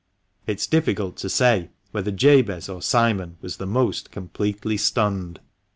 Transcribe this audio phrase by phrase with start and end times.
[0.47, 5.39] It is difficult to say whether Jabez or Simon was the most completely stunned.